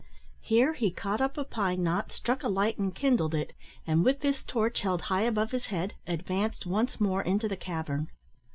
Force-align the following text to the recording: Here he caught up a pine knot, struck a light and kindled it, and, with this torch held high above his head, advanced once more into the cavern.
Here 0.39 0.73
he 0.73 0.89
caught 0.89 1.21
up 1.21 1.37
a 1.37 1.43
pine 1.43 1.83
knot, 1.83 2.11
struck 2.11 2.41
a 2.41 2.47
light 2.47 2.79
and 2.79 2.95
kindled 2.95 3.35
it, 3.35 3.53
and, 3.85 4.03
with 4.03 4.21
this 4.21 4.41
torch 4.41 4.79
held 4.81 5.01
high 5.13 5.21
above 5.25 5.51
his 5.51 5.67
head, 5.67 5.93
advanced 6.07 6.65
once 6.65 6.99
more 6.99 7.21
into 7.21 7.47
the 7.47 7.55
cavern. 7.55 8.07